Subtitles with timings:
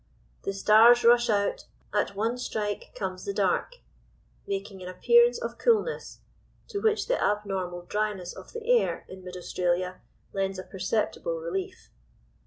[0.45, 3.75] "The stars rush out, at one strike comes the dark,"
[4.47, 6.21] making an appearance of coolness,
[6.69, 10.01] to which the abnormal dryness of the air in mid Australia
[10.33, 11.91] lends a perceptible relief.